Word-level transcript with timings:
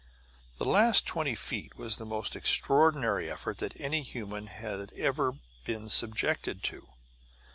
The 0.57 0.65
last 0.65 1.05
twenty 1.05 1.35
feet 1.35 1.77
was 1.77 1.97
the 1.97 2.07
most 2.07 2.35
extraordinary 2.35 3.29
effort 3.29 3.59
that 3.59 3.79
any 3.79 4.01
human 4.01 4.47
had 4.47 4.91
ever 4.93 5.33
been 5.63 5.89
subjected 5.89 6.63
to. 6.63 6.87